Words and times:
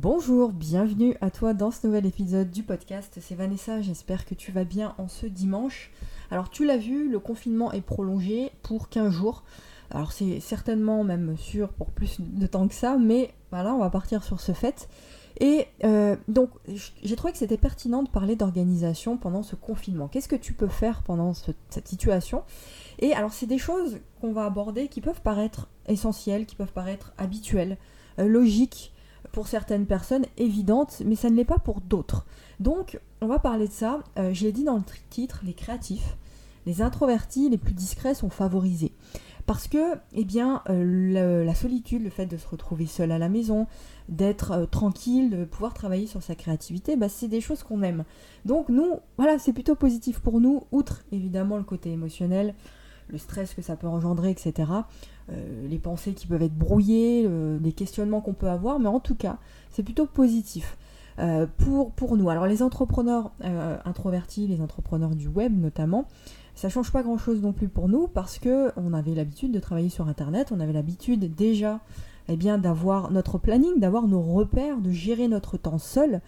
Bonjour, 0.00 0.52
bienvenue 0.52 1.16
à 1.20 1.28
toi 1.28 1.54
dans 1.54 1.72
ce 1.72 1.84
nouvel 1.84 2.06
épisode 2.06 2.52
du 2.52 2.62
podcast. 2.62 3.18
C'est 3.20 3.34
Vanessa, 3.34 3.82
j'espère 3.82 4.26
que 4.26 4.36
tu 4.36 4.52
vas 4.52 4.62
bien 4.62 4.94
en 4.96 5.08
ce 5.08 5.26
dimanche. 5.26 5.90
Alors 6.30 6.50
tu 6.50 6.64
l'as 6.64 6.76
vu, 6.76 7.10
le 7.10 7.18
confinement 7.18 7.72
est 7.72 7.80
prolongé 7.80 8.52
pour 8.62 8.90
15 8.90 9.12
jours. 9.12 9.42
Alors 9.90 10.12
c'est 10.12 10.38
certainement 10.38 11.02
même 11.02 11.36
sûr 11.36 11.70
pour 11.70 11.90
plus 11.90 12.20
de 12.20 12.46
temps 12.46 12.68
que 12.68 12.74
ça, 12.74 12.96
mais 12.96 13.34
voilà, 13.50 13.74
on 13.74 13.78
va 13.78 13.90
partir 13.90 14.22
sur 14.22 14.40
ce 14.40 14.52
fait. 14.52 14.88
Et 15.40 15.66
euh, 15.82 16.14
donc 16.28 16.50
j'ai 17.02 17.16
trouvé 17.16 17.32
que 17.32 17.38
c'était 17.40 17.58
pertinent 17.58 18.04
de 18.04 18.08
parler 18.08 18.36
d'organisation 18.36 19.16
pendant 19.16 19.42
ce 19.42 19.56
confinement. 19.56 20.06
Qu'est-ce 20.06 20.28
que 20.28 20.36
tu 20.36 20.52
peux 20.52 20.68
faire 20.68 21.02
pendant 21.02 21.32
cette 21.34 21.88
situation? 21.88 22.44
Et 23.00 23.14
alors 23.14 23.32
c'est 23.32 23.46
des 23.46 23.58
choses 23.58 23.98
qu'on 24.20 24.32
va 24.32 24.44
aborder 24.44 24.86
qui 24.86 25.00
peuvent 25.00 25.22
paraître 25.22 25.66
essentielles, 25.88 26.46
qui 26.46 26.54
peuvent 26.54 26.72
paraître 26.72 27.14
habituelles, 27.18 27.78
euh, 28.20 28.28
logiques 28.28 28.92
pour 29.32 29.48
certaines 29.48 29.86
personnes 29.86 30.26
évidente, 30.36 31.02
mais 31.04 31.14
ça 31.14 31.30
ne 31.30 31.36
l'est 31.36 31.44
pas 31.44 31.58
pour 31.58 31.80
d'autres. 31.80 32.26
Donc, 32.60 32.98
on 33.20 33.26
va 33.26 33.38
parler 33.38 33.68
de 33.68 33.72
ça. 33.72 34.00
Euh, 34.18 34.32
je 34.32 34.44
l'ai 34.44 34.52
dit 34.52 34.64
dans 34.64 34.76
le 34.76 34.82
titre, 35.10 35.40
les 35.44 35.54
créatifs, 35.54 36.16
les 36.66 36.82
introvertis, 36.82 37.48
les 37.48 37.58
plus 37.58 37.74
discrets 37.74 38.14
sont 38.14 38.30
favorisés. 38.30 38.92
Parce 39.48 39.66
que, 39.66 39.94
eh 40.12 40.26
bien, 40.26 40.62
euh, 40.68 41.42
la 41.42 41.54
solitude, 41.54 42.02
le 42.02 42.10
fait 42.10 42.26
de 42.26 42.36
se 42.36 42.46
retrouver 42.46 42.84
seul 42.84 43.10
à 43.10 43.18
la 43.18 43.30
maison, 43.30 43.66
d'être 44.10 44.52
euh, 44.52 44.66
tranquille, 44.66 45.30
de 45.30 45.44
pouvoir 45.46 45.72
travailler 45.72 46.06
sur 46.06 46.22
sa 46.22 46.34
créativité, 46.34 46.96
bah, 46.96 47.08
c'est 47.08 47.28
des 47.28 47.40
choses 47.40 47.62
qu'on 47.62 47.82
aime. 47.82 48.04
Donc, 48.44 48.68
nous, 48.68 48.96
voilà, 49.16 49.38
c'est 49.38 49.54
plutôt 49.54 49.74
positif 49.74 50.20
pour 50.20 50.40
nous, 50.40 50.64
outre 50.70 51.02
évidemment 51.12 51.56
le 51.56 51.64
côté 51.64 51.90
émotionnel, 51.90 52.54
le 53.08 53.16
stress 53.16 53.54
que 53.54 53.62
ça 53.62 53.76
peut 53.76 53.86
engendrer, 53.86 54.30
etc. 54.30 54.70
Euh, 55.30 55.68
les 55.68 55.78
pensées 55.78 56.14
qui 56.14 56.26
peuvent 56.26 56.42
être 56.42 56.56
brouillées, 56.56 57.28
les 57.62 57.72
questionnements 57.72 58.20
qu'on 58.20 58.32
peut 58.32 58.48
avoir, 58.48 58.78
mais 58.78 58.88
en 58.88 59.00
tout 59.00 59.14
cas, 59.14 59.38
c'est 59.70 59.82
plutôt 59.82 60.06
positif. 60.06 60.76
Euh, 61.18 61.46
pour, 61.96 62.16
nous. 62.16 62.30
Alors 62.30 62.46
les 62.46 62.62
entrepreneurs 62.62 63.32
euh, 63.42 63.76
introvertis, 63.84 64.46
les 64.46 64.60
entrepreneurs 64.60 65.16
du 65.16 65.26
web 65.26 65.52
notamment, 65.60 66.06
ça 66.54 66.68
change 66.68 66.92
pas 66.92 67.02
grand 67.02 67.18
chose 67.18 67.42
non 67.42 67.52
plus 67.52 67.66
pour 67.66 67.88
nous 67.88 68.06
parce 68.06 68.38
que 68.38 68.70
on 68.76 68.92
avait 68.92 69.14
l'habitude 69.14 69.50
de 69.50 69.58
travailler 69.58 69.88
sur 69.88 70.06
internet, 70.06 70.52
on 70.52 70.60
avait 70.60 70.72
l'habitude 70.72 71.34
déjà 71.34 71.80
eh 72.28 72.36
bien 72.36 72.56
d'avoir 72.56 73.10
notre 73.10 73.38
planning, 73.38 73.80
d'avoir 73.80 74.06
nos 74.06 74.20
repères, 74.20 74.78
de 74.78 74.92
gérer 74.92 75.26
notre 75.26 75.56
temps 75.56 75.78
seul. 75.78 76.20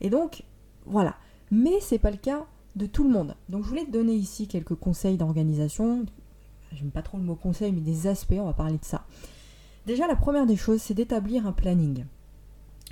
Et 0.00 0.10
donc 0.10 0.44
voilà. 0.84 1.16
Mais 1.50 1.80
c'est 1.80 1.98
pas 1.98 2.12
le 2.12 2.16
cas 2.16 2.46
de 2.76 2.86
tout 2.86 3.02
le 3.02 3.10
monde. 3.10 3.34
Donc 3.48 3.64
je 3.64 3.68
voulais 3.68 3.84
te 3.84 3.90
donner 3.90 4.14
ici 4.14 4.46
quelques 4.46 4.76
conseils 4.76 5.16
d'organisation, 5.16 6.04
j'aime 6.72 6.90
pas 6.90 7.02
trop 7.02 7.18
le 7.18 7.24
mot 7.24 7.34
conseil, 7.34 7.72
mais 7.72 7.80
des 7.80 8.06
aspects, 8.06 8.34
on 8.38 8.46
va 8.46 8.52
parler 8.52 8.78
de 8.78 8.84
ça. 8.84 9.04
Déjà, 9.86 10.06
la 10.06 10.16
première 10.16 10.46
des 10.46 10.56
choses, 10.56 10.80
c'est 10.80 10.94
d'établir 10.94 11.46
un 11.46 11.52
planning. 11.52 12.04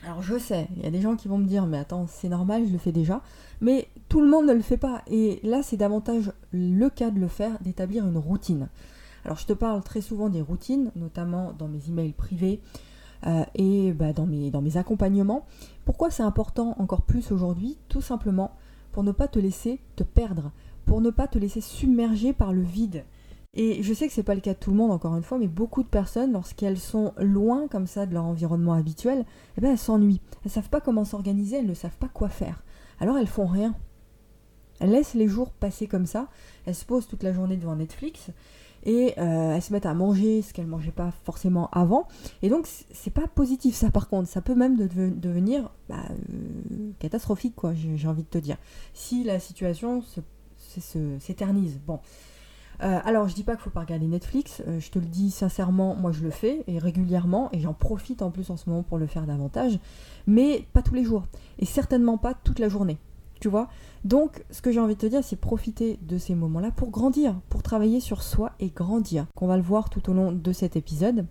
Alors 0.05 0.23
je 0.23 0.39
sais, 0.39 0.69
il 0.77 0.83
y 0.83 0.87
a 0.87 0.91
des 0.91 1.01
gens 1.01 1.17
qui 1.17 1.29
vont 1.29 1.39
me 1.39 1.47
dire, 1.47 1.67
mais 1.67 1.79
attends, 1.79 2.07
c'est 2.07 2.29
normal, 2.29 2.67
je 2.67 2.73
le 2.73 2.79
fais 2.79 2.93
déjà. 2.93 3.23
Mais 3.61 3.89
tout 4.09 4.21
le 4.21 4.29
monde 4.29 4.47
ne 4.47 4.53
le 4.53 4.61
fait 4.61 4.77
pas. 4.77 5.03
Et 5.07 5.41
là, 5.43 5.63
c'est 5.63 5.77
davantage 5.77 6.33
le 6.53 6.89
cas 6.91 7.11
de 7.11 7.19
le 7.19 7.29
faire, 7.29 7.59
d'établir 7.63 8.07
une 8.07 8.19
routine. 8.19 8.69
Alors 9.25 9.39
je 9.39 9.47
te 9.47 9.55
parle 9.55 9.83
très 9.83 10.03
souvent 10.03 10.29
des 10.29 10.43
routines, 10.43 10.91
notamment 10.97 11.55
dans 11.59 11.69
mes 11.69 11.89
emails 11.89 12.13
privés 12.13 12.61
euh, 13.27 13.45
et 13.55 13.93
bah, 13.93 14.13
dans, 14.13 14.27
mes, 14.27 14.51
dans 14.51 14.61
mes 14.61 14.77
accompagnements. 14.77 15.47
Pourquoi 15.87 16.11
c'est 16.11 16.23
important 16.23 16.75
encore 16.79 17.03
plus 17.03 17.33
aujourd'hui? 17.33 17.79
Tout 17.89 18.03
simplement 18.03 18.53
pour 18.93 19.03
ne 19.03 19.13
pas 19.13 19.27
te 19.27 19.39
laisser 19.39 19.81
te 19.97 20.05
perdre, 20.05 20.53
pour 20.85 21.01
ne 21.01 21.11
pas 21.11 21.27
te 21.27 21.39
laisser 21.39 21.63
submerger 21.63 22.33
par 22.33 22.53
le 22.53 22.61
vide. 22.61 23.05
Et 23.55 23.83
je 23.83 23.95
sais 23.95 24.09
que 24.09 24.13
c'est 24.13 24.25
pas 24.25 24.35
le 24.35 24.41
cas 24.41 24.55
de 24.55 24.59
tout 24.59 24.71
le 24.71 24.77
monde, 24.77 24.91
encore 24.91 25.17
une 25.17 25.23
fois, 25.23 25.39
mais 25.39 25.47
beaucoup 25.47 25.83
de 25.83 25.89
personnes, 25.89 26.33
lorsqu'elles 26.33 26.79
sont 26.79 27.13
loin 27.19 27.69
comme 27.69 27.87
ça 27.87 28.05
de 28.05 28.13
leur 28.13 28.25
environnement 28.25 28.73
habituel, 28.73 29.25
eh 29.57 29.61
ben 29.61 29.71
elles 29.71 29.79
s'ennuient. 29.79 30.21
Elles 30.45 30.51
savent 30.51 30.69
pas 30.69 30.81
comment 30.81 31.05
s'organiser, 31.05 31.59
elles 31.59 31.67
ne 31.67 31.75
savent 31.75 31.97
pas 31.97 32.09
quoi 32.09 32.29
faire. 32.29 32.65
Alors 32.99 33.17
elles 33.17 33.29
font 33.29 33.47
rien. 33.47 33.75
Elles 34.81 34.91
laissent 34.91 35.15
les 35.15 35.29
jours 35.29 35.51
passer 35.53 35.87
comme 35.87 36.07
ça. 36.07 36.29
Elles 36.67 36.75
se 36.75 36.85
posent 36.85 37.07
toute 37.07 37.23
la 37.23 37.33
journée 37.33 37.57
devant 37.57 37.77
Netflix 37.77 38.31
et 38.85 39.15
euh, 39.19 39.55
elles 39.55 39.63
se 39.63 39.73
mettent 39.73 39.87
à 39.87 39.95
manger 39.95 40.43
ce 40.43 40.53
qu'elles 40.53 40.67
mangeaient 40.67 40.91
pas 40.91 41.13
forcément 41.25 41.71
avant. 41.71 42.09
Et 42.43 42.49
donc 42.49 42.67
c'est 42.67 43.13
pas 43.13 43.27
positif 43.29 43.75
ça 43.75 43.91
par 43.91 44.09
contre. 44.09 44.29
Ça 44.29 44.43
peut 44.43 44.55
même 44.55 44.77
devenir 44.77 45.71
bah, 45.89 45.97
euh, 46.11 46.91
catastrophique 46.99 47.55
quoi. 47.55 47.73
J'ai 47.73 48.09
envie 48.09 48.25
de 48.25 48.29
te 48.29 48.39
dire. 48.39 48.57
Si 48.93 49.25
la 49.25 49.39
situation 49.39 50.03
s'éternise. 51.21 51.81
Bon. 51.87 52.01
Euh, 52.83 52.99
alors, 53.05 53.29
je 53.29 53.35
dis 53.35 53.45
pas 53.45 53.53
qu'il 53.53 53.63
faut 53.63 53.71
pas 53.71 53.81
regarder 53.81 54.07
Netflix, 54.07 54.63
euh, 54.67 54.81
je 54.81 54.91
te 54.91 54.99
le 54.99 55.07
dis 55.07 55.31
sincèrement, 55.31 55.95
moi 55.95 56.13
je 56.13 56.23
le 56.23 56.31
fais 56.31 56.65
et 56.67 56.79
régulièrement 56.79 57.49
et 57.53 57.61
j'en 57.61 57.75
profite 57.75 58.23
en 58.23 58.31
plus 58.31 58.51
en 58.51 58.57
ce 58.57 58.69
moment 58.69 58.83
pour 58.83 58.99
le 58.99 59.07
faire 59.07 59.27
davantage, 59.27 59.79
mais 60.27 60.67
pas 60.73 60.83
tous 60.83 60.95
les 60.95 61.05
jours 61.05 61.25
et 61.59 61.67
certainement 61.67 62.19
pas 62.19 62.35
toute 62.35 62.59
la 62.59 62.69
journée. 62.69 62.99
Tu 63.41 63.49
vois 63.49 63.69
Donc, 64.05 64.45
ce 64.51 64.63
que 64.63 64.73
j'ai 64.73 64.81
envie 64.81 64.95
de 64.95 65.01
te 65.01 65.07
dire, 65.07 65.23
c'est 65.23 65.37
profiter 65.37 65.99
de 66.03 66.19
ces 66.19 66.35
moments-là 66.35 66.71
pour 66.71 66.91
grandir, 66.91 67.39
pour 67.51 67.63
travailler 67.63 68.01
sur 68.01 68.23
soi 68.23 68.53
et 68.59 68.69
grandir. 68.69 69.27
Qu'on 69.35 69.47
va 69.47 69.57
le 69.57 69.63
voir 69.63 69.91
tout 69.91 70.09
au 70.09 70.15
long 70.15 70.33
de 70.33 70.53
cet 70.53 70.77
épisode. 70.77 71.27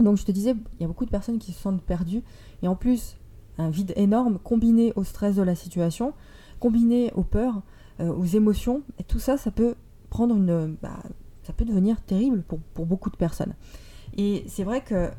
Donc, 0.00 0.16
je 0.16 0.24
te 0.24 0.32
disais, 0.32 0.54
il 0.74 0.80
y 0.80 0.84
a 0.84 0.88
beaucoup 0.88 1.04
de 1.04 1.10
personnes 1.10 1.38
qui 1.38 1.52
se 1.52 1.60
sentent 1.60 1.82
perdues 1.82 2.22
et 2.62 2.68
en 2.68 2.74
plus, 2.74 3.16
un 3.58 3.70
vide 3.70 3.92
énorme 3.96 4.38
combiné 4.38 4.92
au 4.96 5.04
stress 5.04 5.36
de 5.36 5.42
la 5.42 5.54
situation, 5.54 6.12
combiné 6.60 7.12
aux 7.14 7.24
peurs, 7.24 7.62
euh, 8.00 8.12
aux 8.12 8.24
émotions, 8.24 8.82
et 8.98 9.04
tout 9.04 9.18
ça, 9.18 9.36
ça 9.36 9.50
peut 9.50 9.74
prendre 10.10 10.34
une. 10.34 10.76
Bah, 10.82 11.02
ça 11.48 11.54
peut 11.54 11.64
devenir 11.64 12.02
terrible 12.02 12.42
pour, 12.42 12.84
beaucoup 12.84 13.08
de 13.08 13.16
personnes. 13.16 13.54
Et 14.18 14.44
c'est 14.48 14.64
vrai 14.64 14.82
que 14.82 14.94
euh, 14.94 15.10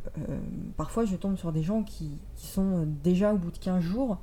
parfois 0.77 1.05
je 1.05 1.15
tombe 1.15 1.37
sur 1.37 1.51
des 1.51 1.63
gens 1.63 1.81
qui, 1.83 2.11
sont 2.35 2.87
déjà 3.03 3.33
au 3.33 3.37
bout 3.37 3.49
de 3.49 3.57
15 3.57 3.81
jours, 3.81 4.19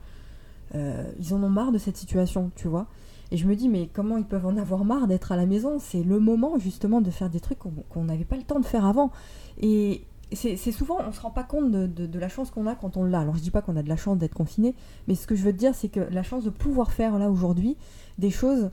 euh, 0.74 1.10
ils 1.18 1.34
en 1.34 1.42
ont 1.42 1.48
marre 1.48 1.72
de 1.72 1.78
cette 1.78 1.96
situation, 1.96 2.52
tu 2.54 2.68
vois. 2.68 2.86
Et 3.32 3.36
je 3.36 3.46
me 3.48 3.56
dis, 3.56 3.68
mais 3.68 3.88
comment 3.92 4.18
ils 4.18 4.24
peuvent 4.24 4.46
en 4.46 4.56
avoir 4.56 4.84
marre 4.84 5.08
d'être 5.08 5.32
à 5.32 5.36
la 5.36 5.46
maison? 5.46 5.78
C'est 5.80 6.04
le 6.04 6.20
moment 6.20 6.58
justement 6.58 7.00
de 7.00 7.10
faire 7.10 7.28
des 7.28 7.40
trucs 7.40 7.58
qu'on 7.58 8.04
n'avait 8.04 8.24
pas 8.24 8.36
le 8.36 8.44
temps 8.44 8.60
de 8.60 8.64
faire 8.64 8.86
avant. 8.86 9.10
Et 9.58 10.04
c'est 10.32 10.56
souvent, 10.56 10.98
on 11.00 11.08
ne 11.08 11.12
se 11.12 11.20
rend 11.20 11.30
pas 11.30 11.42
compte 11.42 11.72
de, 11.72 11.86
de 11.86 12.18
la 12.18 12.28
chance 12.28 12.52
qu'on 12.52 12.68
a 12.68 12.76
quand 12.76 12.96
on 12.96 13.04
l'a. 13.04 13.20
Alors 13.20 13.34
je 13.34 13.40
dis 13.40 13.50
pas 13.50 13.62
qu'on 13.62 13.76
a 13.76 13.82
de 13.82 13.88
la 13.88 13.96
chance 13.96 14.18
d'être 14.18 14.34
confiné, 14.34 14.76
mais 15.08 15.16
ce 15.16 15.26
que 15.26 15.34
je 15.34 15.42
veux 15.42 15.52
te 15.52 15.58
dire, 15.58 15.74
c'est 15.74 15.88
que 15.88 16.00
la 16.00 16.22
chance 16.22 16.44
de 16.44 16.50
pouvoir 16.50 16.92
faire 16.92 17.18
là 17.18 17.30
aujourd'hui 17.30 17.76
des 18.18 18.30
choses 18.30 18.70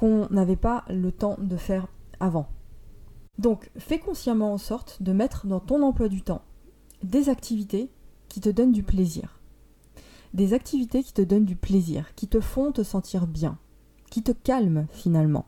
qu'on 0.00 0.28
n'avait 0.30 0.56
pas 0.56 0.86
le 0.88 1.12
temps 1.12 1.36
de 1.38 1.58
faire 1.58 1.86
avant. 2.20 2.48
Donc 3.36 3.70
fais 3.76 3.98
consciemment 3.98 4.54
en 4.54 4.56
sorte 4.56 5.02
de 5.02 5.12
mettre 5.12 5.46
dans 5.46 5.60
ton 5.60 5.82
emploi 5.82 6.08
du 6.08 6.22
temps 6.22 6.40
des 7.02 7.28
activités 7.28 7.90
qui 8.30 8.40
te 8.40 8.48
donnent 8.48 8.72
du 8.72 8.82
plaisir. 8.82 9.40
Des 10.32 10.54
activités 10.54 11.02
qui 11.02 11.12
te 11.12 11.20
donnent 11.20 11.44
du 11.44 11.54
plaisir, 11.54 12.14
qui 12.14 12.28
te 12.28 12.40
font 12.40 12.72
te 12.72 12.82
sentir 12.82 13.26
bien, 13.26 13.58
qui 14.10 14.22
te 14.22 14.32
calment 14.32 14.86
finalement. 14.90 15.44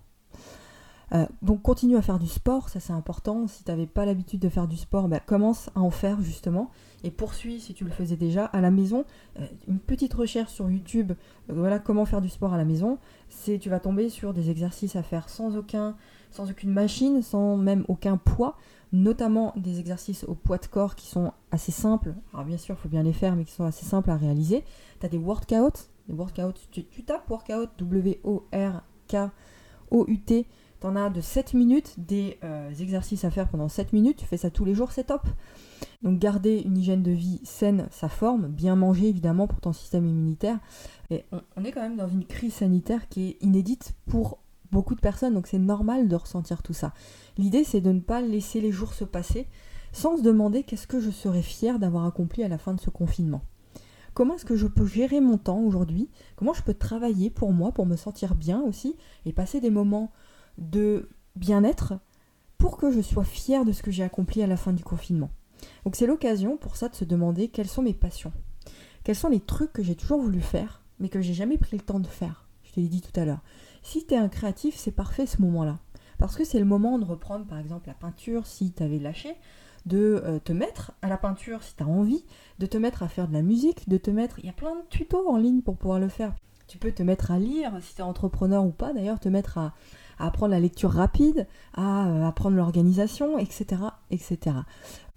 Euh, 1.14 1.26
donc 1.42 1.60
continue 1.60 1.96
à 1.96 2.02
faire 2.02 2.18
du 2.18 2.26
sport, 2.26 2.68
ça 2.70 2.80
c'est 2.80 2.92
important. 2.92 3.46
Si 3.46 3.64
tu 3.64 3.70
n'avais 3.70 3.86
pas 3.86 4.06
l'habitude 4.06 4.40
de 4.40 4.48
faire 4.48 4.66
du 4.66 4.76
sport, 4.76 5.08
bah, 5.08 5.20
commence 5.20 5.68
à 5.74 5.80
en 5.80 5.90
faire 5.90 6.20
justement. 6.22 6.70
Et 7.04 7.10
poursuis 7.10 7.60
si 7.60 7.74
tu 7.74 7.84
le 7.84 7.90
faisais 7.90 8.16
déjà 8.16 8.46
à 8.46 8.60
la 8.60 8.70
maison. 8.70 9.04
Euh, 9.38 9.46
une 9.68 9.78
petite 9.78 10.14
recherche 10.14 10.52
sur 10.52 10.70
YouTube, 10.70 11.12
euh, 11.12 11.52
voilà 11.54 11.78
comment 11.78 12.06
faire 12.06 12.22
du 12.22 12.30
sport 12.30 12.54
à 12.54 12.56
la 12.56 12.64
maison. 12.64 12.98
C'est 13.28 13.58
tu 13.58 13.68
vas 13.68 13.78
tomber 13.78 14.08
sur 14.08 14.32
des 14.32 14.48
exercices 14.48 14.96
à 14.96 15.02
faire 15.02 15.28
sans 15.28 15.56
aucun, 15.56 15.96
sans 16.30 16.50
aucune 16.50 16.72
machine, 16.72 17.20
sans 17.20 17.58
même 17.58 17.84
aucun 17.88 18.16
poids, 18.16 18.56
notamment 18.92 19.52
des 19.56 19.80
exercices 19.80 20.24
au 20.24 20.34
poids 20.34 20.58
de 20.58 20.66
corps 20.66 20.94
qui 20.94 21.08
sont 21.08 21.32
assez 21.50 21.72
simples. 21.72 22.14
Alors 22.32 22.46
bien 22.46 22.58
sûr, 22.58 22.74
il 22.78 22.82
faut 22.82 22.88
bien 22.88 23.02
les 23.02 23.12
faire, 23.12 23.36
mais 23.36 23.44
qui 23.44 23.52
sont 23.52 23.64
assez 23.64 23.84
simples 23.84 24.10
à 24.10 24.16
réaliser. 24.16 24.64
Tu 25.00 25.06
as 25.06 25.10
des 25.10 25.18
workouts, 25.18 25.90
des 26.08 26.14
workouts, 26.14 26.54
tu, 26.70 27.04
tapes 27.04 27.28
workout 27.28 27.68
W-O-R-K-O-U-T 30.82 30.82
T'en 30.82 30.96
as 30.96 31.10
de 31.10 31.20
7 31.20 31.54
minutes, 31.54 31.94
des 31.96 32.38
euh, 32.42 32.74
exercices 32.74 33.24
à 33.24 33.30
faire 33.30 33.48
pendant 33.48 33.68
7 33.68 33.92
minutes, 33.92 34.16
tu 34.16 34.26
fais 34.26 34.36
ça 34.36 34.50
tous 34.50 34.64
les 34.64 34.74
jours, 34.74 34.90
c'est 34.90 35.04
top. 35.04 35.22
Donc 36.02 36.18
garder 36.18 36.58
une 36.58 36.76
hygiène 36.76 37.04
de 37.04 37.12
vie 37.12 37.40
saine, 37.44 37.86
sa 37.92 38.08
forme, 38.08 38.48
bien 38.48 38.74
manger 38.74 39.08
évidemment 39.08 39.46
pour 39.46 39.60
ton 39.60 39.72
système 39.72 40.08
immunitaire. 40.08 40.58
Et 41.10 41.24
on, 41.56 41.62
est 41.62 41.70
quand 41.70 41.82
même 41.82 41.96
dans 41.96 42.08
une 42.08 42.24
crise 42.24 42.54
sanitaire 42.54 43.08
qui 43.08 43.28
est 43.28 43.36
inédite 43.42 43.94
pour 44.06 44.38
beaucoup 44.72 44.96
de 44.96 45.00
personnes, 45.00 45.34
donc 45.34 45.46
c'est 45.46 45.60
normal 45.60 46.08
de 46.08 46.16
ressentir 46.16 46.64
tout 46.64 46.72
ça. 46.72 46.92
L'idée 47.38 47.62
c'est 47.62 47.80
de 47.80 47.92
ne 47.92 48.00
pas 48.00 48.20
laisser 48.20 48.60
les 48.60 48.72
jours 48.72 48.92
se 48.92 49.04
passer 49.04 49.46
sans 49.92 50.16
se 50.16 50.22
demander 50.22 50.64
qu'est-ce 50.64 50.88
que 50.88 50.98
je 50.98 51.10
serais 51.10 51.42
fier 51.42 51.78
d'avoir 51.78 52.06
accompli 52.06 52.42
à 52.42 52.48
la 52.48 52.58
fin 52.58 52.74
de 52.74 52.80
ce 52.80 52.90
confinement. 52.90 53.42
Comment 54.14 54.34
est-ce 54.34 54.44
que 54.44 54.56
je 54.56 54.66
peux 54.66 54.86
gérer 54.86 55.20
mon 55.20 55.38
temps 55.38 55.60
aujourd'hui? 55.60 56.10
Comment 56.34 56.54
je 56.54 56.62
peux 56.62 56.74
travailler 56.74 57.30
pour 57.30 57.52
moi, 57.52 57.70
pour 57.70 57.86
me 57.86 57.94
sentir 57.94 58.34
bien 58.34 58.60
aussi, 58.62 58.96
et 59.26 59.32
passer 59.32 59.60
des 59.60 59.70
moments 59.70 60.10
de 60.58 61.08
bien-être 61.36 61.94
pour 62.58 62.76
que 62.76 62.90
je 62.90 63.00
sois 63.00 63.24
fière 63.24 63.64
de 63.64 63.72
ce 63.72 63.82
que 63.82 63.90
j'ai 63.90 64.04
accompli 64.04 64.42
à 64.42 64.46
la 64.46 64.56
fin 64.56 64.72
du 64.72 64.84
confinement. 64.84 65.30
Donc 65.84 65.96
c'est 65.96 66.06
l'occasion 66.06 66.56
pour 66.56 66.76
ça 66.76 66.88
de 66.88 66.94
se 66.94 67.04
demander 67.04 67.48
quelles 67.48 67.68
sont 67.68 67.82
mes 67.82 67.94
passions. 67.94 68.32
Quels 69.04 69.16
sont 69.16 69.28
les 69.28 69.40
trucs 69.40 69.72
que 69.72 69.82
j'ai 69.82 69.96
toujours 69.96 70.20
voulu 70.20 70.40
faire, 70.40 70.82
mais 71.00 71.08
que 71.08 71.20
j'ai 71.20 71.34
jamais 71.34 71.58
pris 71.58 71.76
le 71.76 71.82
temps 71.82 72.00
de 72.00 72.06
faire. 72.06 72.46
Je 72.62 72.72
te 72.72 72.80
l'ai 72.80 72.88
dit 72.88 73.00
tout 73.00 73.18
à 73.18 73.24
l'heure. 73.24 73.42
Si 73.82 74.06
tu 74.06 74.14
es 74.14 74.16
un 74.16 74.28
créatif, 74.28 74.76
c'est 74.76 74.92
parfait 74.92 75.26
ce 75.26 75.42
moment-là. 75.42 75.80
Parce 76.18 76.36
que 76.36 76.44
c'est 76.44 76.60
le 76.60 76.64
moment 76.64 76.98
de 76.98 77.04
reprendre 77.04 77.46
par 77.46 77.58
exemple 77.58 77.88
la 77.88 77.94
peinture 77.94 78.46
si 78.46 78.72
tu 78.72 78.82
avais 78.82 79.00
lâché, 79.00 79.34
de 79.86 80.22
euh, 80.24 80.38
te 80.38 80.52
mettre 80.52 80.92
à 81.02 81.08
la 81.08 81.16
peinture 81.16 81.64
si 81.64 81.74
tu 81.74 81.82
as 81.82 81.88
envie, 81.88 82.24
de 82.60 82.66
te 82.66 82.78
mettre 82.78 83.02
à 83.02 83.08
faire 83.08 83.26
de 83.26 83.32
la 83.32 83.42
musique, 83.42 83.88
de 83.88 83.96
te 83.96 84.10
mettre... 84.10 84.38
Il 84.38 84.46
y 84.46 84.50
a 84.50 84.52
plein 84.52 84.76
de 84.76 84.86
tutos 84.88 85.28
en 85.28 85.36
ligne 85.36 85.62
pour 85.62 85.76
pouvoir 85.76 85.98
le 85.98 86.08
faire. 86.08 86.32
Tu 86.68 86.78
peux 86.78 86.92
te 86.92 87.02
mettre 87.02 87.32
à 87.32 87.40
lire, 87.40 87.72
si 87.80 87.96
tu 87.96 88.00
es 88.00 88.04
entrepreneur 88.04 88.64
ou 88.64 88.70
pas 88.70 88.92
d'ailleurs, 88.92 89.18
te 89.18 89.28
mettre 89.28 89.58
à, 89.58 89.74
apprendre 90.18 90.52
la 90.52 90.60
lecture 90.60 90.90
rapide, 90.90 91.46
à 91.74 92.08
euh, 92.08 92.26
apprendre 92.26 92.56
l'organisation, 92.56 93.38
etc., 93.38 93.82
etc. 94.10 94.56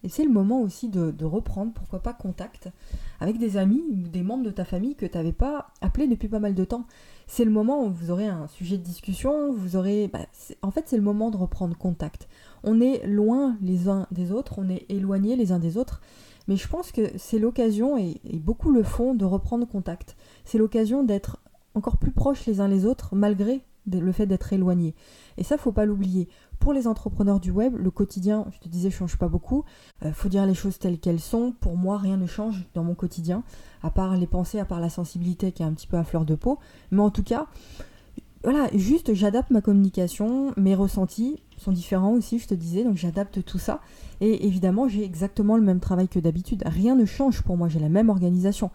Et 0.05 0.09
c'est 0.09 0.23
le 0.23 0.31
moment 0.31 0.61
aussi 0.61 0.89
de, 0.89 1.25
reprendre, 1.25 1.73
pourquoi 1.73 1.99
pas, 1.99 2.13
contact 2.13 2.69
avec 3.19 3.39
des 3.39 3.57
amis 3.57 3.83
ou 3.89 4.07
des 4.07 4.21
membres 4.21 4.43
de 4.43 4.51
ta 4.51 4.63
famille 4.63 4.93
que 4.93 5.07
tu 5.07 5.17
n'avais 5.17 5.31
pas 5.31 5.69
appelé 5.81 6.05
depuis 6.05 6.27
pas 6.27 6.37
mal 6.37 6.53
de 6.53 6.63
temps. 6.63 6.85
C'est 7.25 7.43
le 7.43 7.49
moment 7.49 7.83
où 7.83 7.89
vous 7.89 8.11
aurez 8.11 8.27
un 8.27 8.45
sujet 8.47 8.77
de 8.77 8.83
discussion, 8.83 9.51
vous 9.51 9.75
aurez... 9.75 10.07
Bah, 10.07 10.19
en 10.61 10.69
fait, 10.69 10.83
c'est 10.85 10.95
le 10.95 11.01
moment 11.01 11.31
de 11.31 11.37
reprendre 11.37 11.75
contact. 11.75 12.27
On 12.63 12.81
est 12.81 13.03
loin 13.07 13.57
les 13.63 13.89
uns 13.89 14.05
des 14.11 14.31
autres, 14.31 14.59
on 14.59 14.69
est 14.69 14.85
éloignés 14.89 15.35
les 15.35 15.51
uns 15.51 15.57
des 15.57 15.75
autres, 15.75 16.01
mais 16.47 16.55
je 16.55 16.67
pense 16.67 16.91
que 16.91 17.09
c'est 17.17 17.39
l'occasion, 17.39 17.97
et, 17.97 18.21
et 18.25 18.37
beaucoup 18.37 18.71
le 18.71 18.83
font, 18.83 19.15
de 19.15 19.25
reprendre 19.25 19.67
contact. 19.67 20.15
C'est 20.43 20.59
l'occasion 20.59 21.03
d'être 21.03 21.39
encore 21.73 21.97
plus 21.97 22.11
proches 22.11 22.45
les 22.45 22.59
uns 22.59 22.67
les 22.67 22.85
autres, 22.85 23.15
malgré 23.15 23.61
le 23.91 24.11
fait 24.11 24.25
d'être 24.25 24.51
éloigné. 24.53 24.95
Et 25.37 25.43
ça, 25.43 25.57
faut 25.57 25.71
pas 25.71 25.85
l'oublier. 25.85 26.27
Pour 26.59 26.73
les 26.73 26.87
entrepreneurs 26.87 27.39
du 27.39 27.51
web, 27.51 27.75
le 27.75 27.91
quotidien, 27.91 28.45
je 28.51 28.59
te 28.59 28.67
disais, 28.67 28.89
change 28.89 29.17
pas 29.17 29.27
beaucoup. 29.27 29.65
Euh, 30.03 30.11
faut 30.13 30.29
dire 30.29 30.45
les 30.45 30.53
choses 30.53 30.79
telles 30.79 30.99
qu'elles 30.99 31.19
sont. 31.19 31.53
Pour 31.59 31.77
moi, 31.77 31.97
rien 31.97 32.17
ne 32.17 32.27
change 32.27 32.65
dans 32.73 32.83
mon 32.83 32.95
quotidien, 32.95 33.43
à 33.83 33.91
part 33.91 34.15
les 34.15 34.27
pensées, 34.27 34.59
à 34.59 34.65
part 34.65 34.79
la 34.79 34.89
sensibilité 34.89 35.51
qui 35.51 35.63
est 35.63 35.65
un 35.65 35.73
petit 35.73 35.87
peu 35.87 35.97
à 35.97 36.03
fleur 36.03 36.25
de 36.25 36.35
peau. 36.35 36.59
Mais 36.91 37.01
en 37.01 37.09
tout 37.09 37.23
cas, 37.23 37.47
voilà, 38.45 38.69
juste 38.75 39.15
j'adapte 39.15 39.49
ma 39.49 39.61
communication, 39.61 40.53
mes 40.55 40.75
ressentis 40.75 41.41
sont 41.57 41.71
différents 41.71 42.11
aussi, 42.11 42.37
je 42.37 42.47
te 42.47 42.53
disais, 42.53 42.83
donc 42.83 42.95
j'adapte 42.95 43.43
tout 43.43 43.57
ça. 43.57 43.81
Et 44.21 44.45
évidemment, 44.45 44.87
j'ai 44.87 45.03
exactement 45.03 45.57
le 45.57 45.63
même 45.63 45.79
travail 45.79 46.07
que 46.07 46.19
d'habitude. 46.19 46.61
Rien 46.65 46.95
ne 46.95 47.05
change 47.05 47.41
pour 47.41 47.57
moi, 47.57 47.69
j'ai 47.69 47.79
la 47.79 47.89
même 47.89 48.09
organisation. 48.09 48.69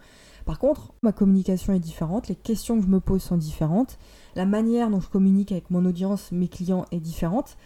Par 0.45 0.59
contre, 0.59 0.93
ma 1.03 1.11
communication 1.11 1.73
est 1.73 1.79
différente, 1.79 2.27
les 2.27 2.35
questions 2.35 2.77
que 2.77 2.83
je 2.83 2.89
me 2.89 2.99
pose 2.99 3.21
sont 3.21 3.37
différentes, 3.37 3.97
la 4.35 4.45
manière 4.45 4.89
dont 4.89 4.99
je 4.99 5.09
communique 5.09 5.51
avec 5.51 5.69
mon 5.69 5.85
audience, 5.85 6.31
mes 6.31 6.47
clients 6.47 6.85
est 6.91 6.99
différente. 6.99 7.57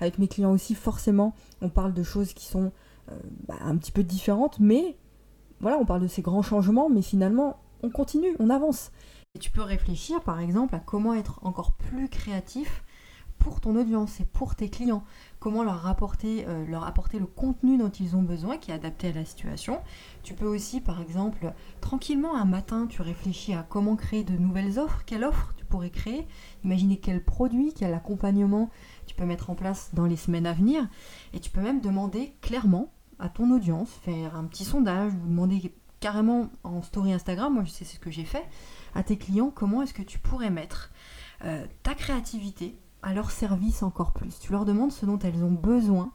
Avec 0.00 0.18
mes 0.18 0.28
clients 0.28 0.52
aussi, 0.52 0.74
forcément, 0.74 1.34
on 1.62 1.68
parle 1.68 1.94
de 1.94 2.02
choses 2.02 2.32
qui 2.32 2.46
sont 2.46 2.72
euh, 3.10 3.18
bah, 3.46 3.54
un 3.60 3.76
petit 3.76 3.92
peu 3.92 4.02
différentes, 4.02 4.58
mais 4.58 4.96
voilà, 5.60 5.78
on 5.78 5.84
parle 5.84 6.02
de 6.02 6.08
ces 6.08 6.22
grands 6.22 6.42
changements, 6.42 6.90
mais 6.90 7.02
finalement, 7.02 7.58
on 7.82 7.90
continue, 7.90 8.34
on 8.38 8.50
avance. 8.50 8.90
Et 9.34 9.38
tu 9.38 9.50
peux 9.50 9.62
réfléchir, 9.62 10.20
par 10.20 10.40
exemple, 10.40 10.74
à 10.74 10.80
comment 10.80 11.14
être 11.14 11.40
encore 11.42 11.72
plus 11.72 12.08
créatif 12.08 12.84
pour 13.44 13.60
ton 13.60 13.76
audience 13.76 14.20
et 14.20 14.24
pour 14.24 14.54
tes 14.54 14.70
clients. 14.70 15.04
Comment 15.38 15.62
leur 15.62 15.86
apporter, 15.86 16.46
euh, 16.48 16.64
leur 16.66 16.86
apporter 16.86 17.18
le 17.18 17.26
contenu 17.26 17.76
dont 17.76 17.90
ils 17.90 18.16
ont 18.16 18.22
besoin 18.22 18.56
qui 18.56 18.70
est 18.70 18.74
adapté 18.74 19.08
à 19.08 19.12
la 19.12 19.26
situation. 19.26 19.82
Tu 20.22 20.32
peux 20.32 20.46
aussi, 20.46 20.80
par 20.80 21.02
exemple, 21.02 21.52
tranquillement 21.82 22.36
un 22.36 22.46
matin, 22.46 22.86
tu 22.88 23.02
réfléchis 23.02 23.52
à 23.52 23.62
comment 23.62 23.96
créer 23.96 24.24
de 24.24 24.32
nouvelles 24.38 24.78
offres. 24.78 25.02
Quelle 25.04 25.24
offre 25.24 25.52
tu 25.58 25.66
pourrais 25.66 25.90
créer? 25.90 26.26
Imaginer 26.64 26.96
quel 26.96 27.22
produit, 27.22 27.74
quel 27.74 27.92
accompagnement 27.92 28.70
tu 29.06 29.14
peux 29.14 29.26
mettre 29.26 29.50
en 29.50 29.54
place 29.54 29.90
dans 29.92 30.06
les 30.06 30.16
semaines 30.16 30.46
à 30.46 30.54
venir. 30.54 30.88
Et 31.34 31.40
tu 31.40 31.50
peux 31.50 31.60
même 31.60 31.82
demander 31.82 32.34
clairement 32.40 32.94
à 33.18 33.28
ton 33.28 33.50
audience, 33.50 33.90
faire 33.90 34.36
un 34.36 34.44
petit 34.44 34.64
sondage, 34.64 35.12
ou 35.12 35.28
demander 35.28 35.70
carrément 36.00 36.50
en 36.64 36.80
story 36.80 37.12
Instagram, 37.12 37.52
moi 37.52 37.64
je 37.64 37.70
sais 37.70 37.84
ce 37.84 37.98
que 37.98 38.10
j'ai 38.10 38.24
fait, 38.24 38.44
à 38.94 39.02
tes 39.02 39.18
clients 39.18 39.50
comment 39.54 39.82
est-ce 39.82 39.94
que 39.94 40.02
tu 40.02 40.18
pourrais 40.18 40.50
mettre 40.50 40.90
euh, 41.44 41.66
ta 41.82 41.94
créativité 41.94 42.78
à 43.04 43.14
leur 43.14 43.30
service 43.30 43.82
encore 43.82 44.12
plus. 44.12 44.40
Tu 44.40 44.50
leur 44.50 44.64
demandes 44.64 44.92
ce 44.92 45.06
dont 45.06 45.18
elles 45.18 45.44
ont 45.44 45.52
besoin, 45.52 46.10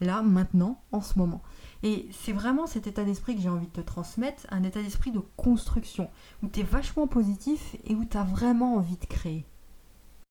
là, 0.00 0.22
maintenant, 0.22 0.80
en 0.90 1.00
ce 1.00 1.18
moment. 1.18 1.42
Et 1.82 2.08
c'est 2.10 2.32
vraiment 2.32 2.66
cet 2.66 2.86
état 2.86 3.04
d'esprit 3.04 3.36
que 3.36 3.42
j'ai 3.42 3.48
envie 3.48 3.66
de 3.66 3.72
te 3.72 3.80
transmettre, 3.80 4.46
un 4.50 4.62
état 4.62 4.82
d'esprit 4.82 5.10
de 5.10 5.20
construction, 5.36 6.08
où 6.42 6.48
tu 6.48 6.60
es 6.60 6.62
vachement 6.64 7.06
positif 7.06 7.76
et 7.84 7.94
où 7.94 8.04
tu 8.04 8.16
as 8.16 8.24
vraiment 8.24 8.76
envie 8.76 8.96
de 8.96 9.06
créer. 9.06 9.44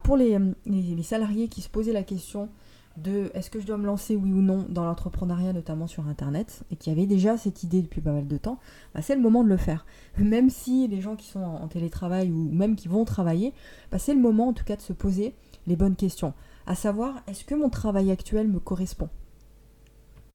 Pour 0.03 0.18
les, 0.18 0.38
les, 0.65 1.03
salariés 1.03 1.48
qui 1.48 1.62
se 1.62 1.69
posaient 1.69 1.94
la 1.94 2.03
question 2.03 2.50
de 2.98 3.30
est-ce 3.36 3.50
que 3.50 3.59
je 3.59 3.68
dois 3.68 3.77
me 3.77 3.86
lancer 3.86 4.15
oui 4.15 4.31
ou 4.31 4.42
non 4.42 4.65
dans 4.68 4.83
l'entrepreneuriat, 4.83 5.53
notamment 5.53 5.88
sur 5.88 6.07
Internet, 6.07 6.63
et 6.71 6.75
qui 6.75 6.89
avaient 6.89 7.06
déjà 7.06 7.38
cette 7.38 7.63
idée 7.63 7.81
depuis 7.81 8.01
pas 8.01 8.12
mal 8.12 8.27
de 8.27 8.38
temps, 8.38 8.59
bah, 8.95 9.01
c'est 9.01 9.15
le 9.15 9.21
moment 9.21 9.44
de 9.44 9.50
le 9.50 9.57
faire. 9.57 9.86
Même 10.18 10.50
si 10.50 10.88
les 10.88 11.01
gens 11.01 11.15
qui 11.15 11.27
sont 11.27 11.44
en, 11.44 11.68
télétravail 11.68 12.31
ou 12.31 12.50
même 12.51 12.75
qui 12.75 12.88
vont 12.88 13.06
travailler, 13.06 13.53
bah, 13.92 14.00
c'est 14.00 14.13
le 14.13 14.19
moment 14.19 14.48
en 14.48 14.53
tout 14.53 14.65
cas 14.65 14.75
de 14.75 14.81
se 14.81 14.94
poser 14.94 15.36
les 15.68 15.75
bonnes 15.75 15.96
questions. 15.96 16.34
À 16.66 16.75
savoir, 16.75 17.22
est-ce 17.28 17.46
que 17.46 17.56
mon 17.56 17.69
travail 17.69 18.12
actuel 18.12 18.48
me 18.48 18.60
correspond? 18.60 19.10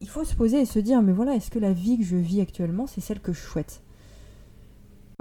Il 0.01 0.09
faut 0.09 0.25
se 0.25 0.35
poser 0.35 0.61
et 0.61 0.67
se 0.67 0.79
dire, 0.79 1.03
mais 1.03 1.13
voilà, 1.13 1.35
est-ce 1.35 1.51
que 1.51 1.59
la 1.59 1.73
vie 1.73 1.99
que 1.99 2.05
je 2.05 2.17
vis 2.17 2.41
actuellement, 2.41 2.87
c'est 2.87 3.01
celle 3.01 3.21
que 3.21 3.33
je 3.33 3.41
souhaite? 3.41 3.83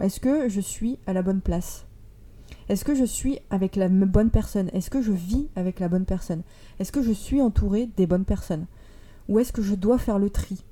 Est-ce 0.02 0.19
que 0.19 0.50
je 0.50 0.60
suis 0.60 1.00
à 1.07 1.13
la 1.13 1.22
bonne 1.22 1.42
place? 1.42 1.86
Est-ce 2.68 2.84
que 2.84 2.96
je 2.96 3.06
suis 3.06 3.40
avec 3.50 3.75
la 3.75 3.88
bonne 3.88 4.30
personne? 4.30 4.69
Est-ce 4.74 4.90
que 4.90 5.02
je 5.02 5.12
vis 5.12 5.48
avec 5.56 5.80
la 5.80 5.88
bonne 5.88 6.06
personne? 6.06 6.44
Est-ce 6.80 6.92
que 6.92 7.02
je 7.02 7.12
suis 7.12 7.42
entouré 7.42 7.88
des 7.96 8.07
bonnes 8.07 8.25
personnes? 8.25 8.66
Ou 9.30 9.40
est-ce 9.40 9.54
que 9.54 9.62
je 9.62 9.75
dois 9.75 9.98
faire 9.98 10.19
le 10.19 10.30
tri? 10.30 10.63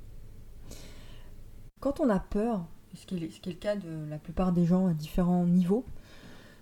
Quand 1.80 2.00
on 2.00 2.10
a 2.10 2.18
peur, 2.18 2.66
ce 2.94 3.06
qui, 3.06 3.16
est, 3.16 3.30
ce 3.30 3.40
qui 3.40 3.50
est 3.50 3.52
le 3.52 3.58
cas 3.58 3.76
de 3.76 4.08
la 4.08 4.18
plupart 4.18 4.52
des 4.52 4.66
gens 4.66 4.86
à 4.86 4.92
différents 4.92 5.44
niveaux, 5.44 5.84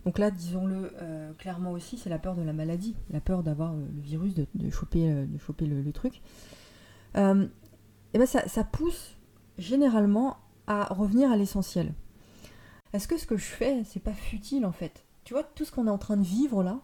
donc 0.04 0.18
là, 0.18 0.30
disons-le 0.30 0.92
euh, 1.00 1.32
clairement 1.34 1.70
aussi, 1.70 1.96
c'est 1.96 2.10
la 2.10 2.18
peur 2.18 2.34
de 2.34 2.42
la 2.42 2.52
maladie, 2.52 2.96
la 3.10 3.20
peur 3.20 3.42
d'avoir 3.42 3.72
euh, 3.72 3.86
le 3.94 4.00
virus, 4.00 4.34
de, 4.34 4.46
choper, 4.70 5.08
euh, 5.08 5.26
choper 5.38 5.66
le, 5.66 5.92
truc. 5.92 6.22
et 7.14 7.18
ben 7.18 8.26
ça, 8.26 8.48
ça, 8.48 8.64
pousse 8.64 9.16
généralement 9.58 10.38
à 10.66 10.92
revenir 10.92 11.30
à 11.30 11.36
l'essentiel. 11.36 11.92
Est-ce 12.92 13.06
que 13.06 13.16
ce 13.16 13.26
que 13.26 13.36
je 13.36 13.44
fais, 13.44 13.84
c'est 13.84 14.02
pas 14.02 14.12
futile 14.12 14.66
en 14.66 14.72
fait? 14.72 15.04
Tu 15.24 15.34
vois, 15.34 15.44
tout 15.44 15.64
ce 15.64 15.70
qu'on 15.70 15.86
est 15.86 15.90
en 15.90 15.98
train 15.98 16.16
de 16.16 16.24
vivre 16.24 16.62
là, 16.62 16.80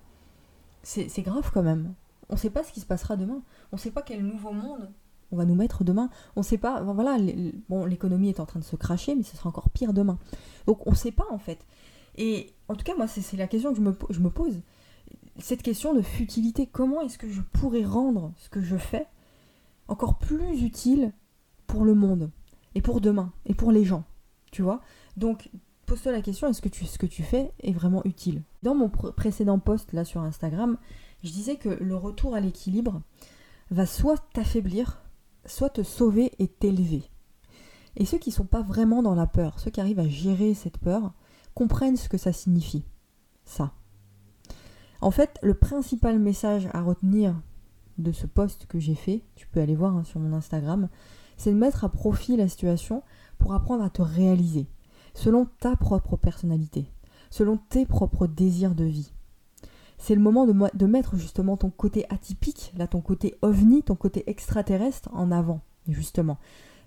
c'est 0.82 1.22
grave 1.22 1.50
quand 1.52 1.62
même. 1.62 1.94
On 2.30 2.34
ne 2.34 2.38
sait 2.38 2.50
pas 2.50 2.62
ce 2.62 2.72
qui 2.72 2.80
se 2.80 2.86
passera 2.86 3.16
demain. 3.16 3.42
On 3.72 3.76
ne 3.76 3.80
sait 3.80 3.90
pas 3.90 4.02
quel 4.02 4.24
nouveau 4.24 4.52
monde 4.52 4.90
on 5.32 5.36
va 5.36 5.44
nous 5.44 5.54
mettre 5.54 5.84
demain. 5.84 6.08
On 6.36 6.40
ne 6.40 6.44
sait 6.44 6.56
pas. 6.56 6.80
Voilà, 6.82 7.18
bon, 7.68 7.84
l'économie 7.84 8.30
est 8.30 8.40
en 8.40 8.46
train 8.46 8.60
de 8.60 8.64
se 8.64 8.76
cracher, 8.76 9.14
mais 9.14 9.22
ce 9.22 9.36
sera 9.36 9.48
encore 9.48 9.70
pire 9.70 9.92
demain. 9.92 10.18
Donc 10.66 10.86
on 10.86 10.92
ne 10.92 10.96
sait 10.96 11.12
pas 11.12 11.26
en 11.30 11.38
fait. 11.38 11.66
Et 12.18 12.52
en 12.66 12.74
tout 12.74 12.84
cas, 12.84 12.96
moi, 12.96 13.06
c'est 13.06 13.36
la 13.36 13.46
question 13.46 13.72
que 13.72 13.78
je 13.78 14.20
me, 14.20 14.30
pose. 14.30 14.60
Cette 15.38 15.62
question 15.62 15.94
de 15.94 16.02
futilité, 16.02 16.66
comment 16.66 17.00
est-ce 17.00 17.16
que 17.16 17.30
je 17.30 17.40
pourrais 17.40 17.84
rendre 17.84 18.32
ce 18.36 18.50
que 18.50 18.60
je 18.60 18.76
fais 18.76 19.06
encore 19.86 20.18
plus 20.18 20.62
utile 20.62 21.12
pour 21.68 21.84
le 21.84 21.94
monde 21.94 22.30
et 22.74 22.82
pour 22.82 23.00
demain 23.00 23.32
et 23.46 23.54
pour 23.54 23.70
les 23.70 23.84
gens, 23.84 24.04
tu 24.50 24.62
vois? 24.62 24.80
Donc, 25.16 25.48
pose-toi 25.86 26.10
la 26.10 26.20
question, 26.20 26.48
est-ce 26.48 26.60
que 26.60 26.68
ce 26.84 26.98
que 26.98 27.06
tu 27.06 27.22
fais 27.22 27.52
est 27.60 27.72
vraiment 27.72 28.02
utile? 28.04 28.42
Dans 28.64 28.74
mon 28.74 28.88
précédent 28.88 29.60
post 29.60 29.92
là 29.92 30.04
sur 30.04 30.20
Instagram, 30.20 30.76
je 31.22 31.30
disais 31.30 31.56
que 31.56 31.68
le 31.68 31.94
retour 31.94 32.34
à 32.34 32.40
l'équilibre 32.40 33.00
va 33.70 33.86
soit 33.86 34.18
t'affaiblir, 34.32 35.02
soit 35.46 35.70
te 35.70 35.84
sauver 35.84 36.32
et 36.40 36.48
t'élever. 36.48 37.04
Et 37.96 38.04
ceux 38.04 38.18
qui 38.18 38.30
ne 38.30 38.34
sont 38.34 38.44
pas 38.44 38.62
vraiment 38.62 39.02
dans 39.02 39.14
la 39.14 39.26
peur, 39.26 39.60
ceux 39.60 39.70
qui 39.70 39.80
arrivent 39.80 40.00
à 40.00 40.08
gérer 40.08 40.54
cette 40.54 40.78
peur, 40.78 41.12
comprennent 41.58 41.96
ce 41.96 42.08
que 42.08 42.18
ça 42.18 42.32
signifie. 42.32 42.84
Ça. 43.44 43.72
En 45.00 45.10
fait, 45.10 45.40
le 45.42 45.54
principal 45.54 46.20
message 46.20 46.68
à 46.72 46.82
retenir 46.82 47.34
de 47.98 48.12
ce 48.12 48.28
post 48.28 48.66
que 48.66 48.78
j'ai 48.78 48.94
fait, 48.94 49.24
tu 49.34 49.48
peux 49.48 49.60
aller 49.60 49.74
voir 49.74 49.96
hein, 49.96 50.04
sur 50.04 50.20
mon 50.20 50.36
Instagram, 50.36 50.88
c'est 51.36 51.50
de 51.50 51.58
mettre 51.58 51.82
à 51.82 51.88
profit 51.88 52.36
la 52.36 52.46
situation 52.46 53.02
pour 53.38 53.54
apprendre 53.54 53.82
à 53.82 53.90
te 53.90 54.02
réaliser, 54.02 54.68
selon 55.14 55.46
ta 55.58 55.74
propre 55.74 56.16
personnalité, 56.16 56.92
selon 57.28 57.56
tes 57.56 57.86
propres 57.86 58.28
désirs 58.28 58.76
de 58.76 58.84
vie. 58.84 59.12
C'est 59.96 60.14
le 60.14 60.20
moment 60.20 60.46
de, 60.46 60.54
de, 60.74 60.86
mettre 60.86 61.16
justement 61.16 61.56
ton 61.56 61.70
côté 61.70 62.06
atypique, 62.08 62.72
là 62.76 62.86
ton 62.86 63.00
côté 63.00 63.34
ovni, 63.42 63.82
ton 63.82 63.96
côté 63.96 64.30
extraterrestre 64.30 65.08
en 65.12 65.32
avant, 65.32 65.62
justement. 65.88 66.38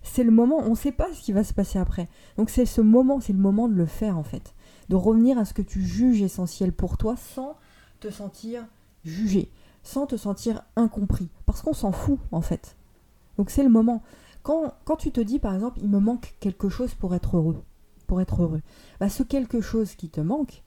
C'est 0.01 0.23
le 0.23 0.31
moment, 0.31 0.59
on 0.59 0.71
ne 0.71 0.75
sait 0.75 0.93
pas 0.93 1.13
ce 1.13 1.21
qui 1.21 1.33
va 1.33 1.43
se 1.43 1.53
passer 1.53 1.77
après. 1.77 2.07
Donc 2.37 2.49
c'est 2.49 2.65
ce 2.65 2.79
moment, 2.79 3.19
c'est 3.19 3.33
le 3.33 3.39
moment 3.39 3.67
de 3.67 3.75
le 3.75 3.85
faire 3.85 4.17
en 4.17 4.23
fait 4.23 4.55
de 4.91 4.95
revenir 4.97 5.37
à 5.37 5.45
ce 5.45 5.53
que 5.53 5.61
tu 5.61 5.81
juges 5.81 6.21
essentiel 6.21 6.73
pour 6.73 6.97
toi 6.97 7.15
sans 7.15 7.55
te 8.01 8.11
sentir 8.11 8.67
jugé, 9.05 9.49
sans 9.83 10.05
te 10.05 10.17
sentir 10.17 10.63
incompris. 10.75 11.29
Parce 11.45 11.61
qu'on 11.61 11.73
s'en 11.73 11.93
fout 11.93 12.19
en 12.33 12.41
fait. 12.41 12.75
Donc 13.37 13.51
c'est 13.51 13.63
le 13.63 13.69
moment. 13.69 14.03
Quand, 14.43 14.73
quand, 14.83 14.97
tu 14.97 15.11
te 15.11 15.21
dis 15.21 15.39
par 15.39 15.53
exemple, 15.53 15.79
il 15.81 15.87
me 15.87 15.99
manque 15.99 16.35
quelque 16.41 16.67
chose 16.67 16.93
pour 16.93 17.15
être 17.15 17.37
heureux, 17.37 17.63
pour 18.05 18.19
être 18.19 18.43
heureux, 18.43 18.61
bah, 18.99 19.07
ce 19.07 19.23
quelque 19.23 19.61
chose 19.61 19.95
qui 19.95 20.09
te 20.09 20.19
manque, 20.19 20.61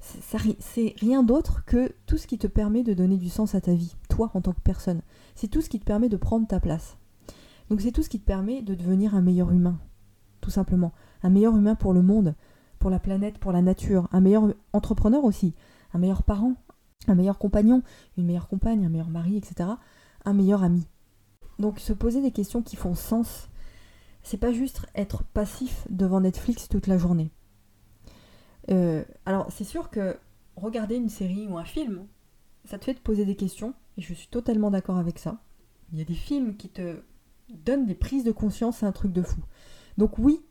c'est 0.00 0.94
rien 0.98 1.22
d'autre 1.22 1.62
que 1.66 1.92
tout 2.06 2.16
ce 2.16 2.26
qui 2.26 2.38
te 2.38 2.46
permet 2.46 2.82
de 2.82 2.94
donner 2.94 3.18
du 3.18 3.28
sens 3.28 3.54
à 3.54 3.60
ta 3.60 3.74
vie, 3.74 3.94
toi 4.08 4.30
en 4.32 4.40
tant 4.40 4.54
que 4.54 4.60
personne. 4.60 5.02
C'est 5.34 5.48
tout 5.48 5.60
ce 5.60 5.68
qui 5.68 5.80
te 5.80 5.84
permet 5.84 6.08
de 6.08 6.16
prendre 6.16 6.46
ta 6.46 6.60
place. 6.60 6.96
Donc 7.68 7.82
c'est 7.82 7.92
tout 7.92 8.02
ce 8.02 8.08
qui 8.08 8.20
te 8.20 8.26
permet 8.26 8.62
de 8.62 8.74
devenir 8.74 9.14
un 9.14 9.20
meilleur 9.20 9.50
humain, 9.50 9.78
tout 10.40 10.50
simplement. 10.50 10.92
Un 11.22 11.28
meilleur 11.28 11.54
humain 11.54 11.74
pour 11.74 11.92
le 11.92 12.00
monde, 12.00 12.34
pour 12.86 12.92
la 12.92 13.00
planète, 13.00 13.38
pour 13.38 13.50
la 13.50 13.62
nature, 13.62 14.08
un 14.12 14.20
meilleur 14.20 14.54
entrepreneur 14.72 15.24
aussi, 15.24 15.54
un 15.92 15.98
meilleur 15.98 16.22
parent, 16.22 16.54
un 17.08 17.16
meilleur 17.16 17.36
compagnon, 17.36 17.82
une 18.16 18.26
meilleure 18.26 18.46
compagne, 18.46 18.86
un 18.86 18.88
meilleur 18.88 19.08
mari, 19.08 19.36
etc., 19.36 19.70
un 20.24 20.32
meilleur 20.32 20.62
ami. 20.62 20.86
Donc 21.58 21.80
se 21.80 21.92
poser 21.92 22.22
des 22.22 22.30
questions 22.30 22.62
qui 22.62 22.76
font 22.76 22.94
sens, 22.94 23.48
c'est 24.22 24.36
pas 24.36 24.52
juste 24.52 24.86
être 24.94 25.24
passif 25.24 25.84
devant 25.90 26.20
Netflix 26.20 26.68
toute 26.68 26.86
la 26.86 26.96
journée. 26.96 27.32
Euh, 28.70 29.02
alors 29.24 29.50
c'est 29.50 29.64
sûr 29.64 29.90
que 29.90 30.16
regarder 30.54 30.94
une 30.94 31.08
série 31.08 31.48
ou 31.48 31.58
un 31.58 31.64
film, 31.64 32.06
ça 32.66 32.78
te 32.78 32.84
fait 32.84 32.94
te 32.94 33.00
poser 33.00 33.24
des 33.24 33.34
questions, 33.34 33.74
et 33.98 34.00
je 34.00 34.14
suis 34.14 34.28
totalement 34.28 34.70
d'accord 34.70 34.98
avec 34.98 35.18
ça. 35.18 35.42
Il 35.92 35.98
y 35.98 36.02
a 36.02 36.04
des 36.04 36.14
films 36.14 36.56
qui 36.56 36.68
te 36.68 37.02
donnent 37.52 37.86
des 37.86 37.96
prises 37.96 38.22
de 38.22 38.30
conscience, 38.30 38.76
c'est 38.76 38.86
un 38.86 38.92
truc 38.92 39.12
de 39.12 39.22
fou. 39.22 39.40
Donc 39.98 40.18
oui, 40.18 40.45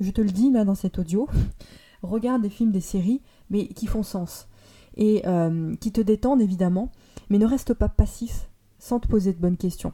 je 0.00 0.10
te 0.10 0.20
le 0.20 0.30
dis 0.30 0.50
là 0.50 0.64
dans 0.64 0.74
cet 0.74 0.98
audio, 0.98 1.28
regarde 2.02 2.42
des 2.42 2.50
films, 2.50 2.72
des 2.72 2.80
séries, 2.80 3.22
mais 3.50 3.68
qui 3.68 3.86
font 3.86 4.02
sens, 4.02 4.48
et 4.96 5.22
euh, 5.26 5.74
qui 5.76 5.92
te 5.92 6.00
détendent 6.00 6.42
évidemment, 6.42 6.92
mais 7.30 7.38
ne 7.38 7.46
reste 7.46 7.74
pas 7.74 7.88
passif 7.88 8.48
sans 8.78 9.00
te 9.00 9.08
poser 9.08 9.32
de 9.32 9.38
bonnes 9.38 9.56
questions 9.56 9.92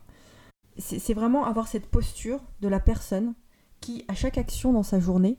c'est 0.79 1.15
vraiment 1.15 1.45
avoir 1.45 1.69
cette 1.69 1.87
posture 1.87 2.41
de 2.61 2.69
la 2.69 2.81
personne 2.81 3.35
qui, 3.81 4.05
à 4.09 4.15
chaque 4.15 4.39
action 4.39 4.73
dans 4.73 4.83
sa 4.83 4.99
journée, 4.99 5.39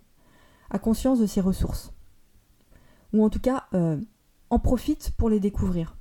a 0.69 0.79
conscience 0.79 1.19
de 1.19 1.25
ses 1.25 1.41
ressources. 1.41 1.93
Ou 3.13 3.23
en 3.23 3.29
tout 3.29 3.39
cas, 3.39 3.65
euh, 3.73 3.99
en 4.49 4.59
profite 4.59 5.11
pour 5.17 5.29
les 5.29 5.39
découvrir. 5.39 5.97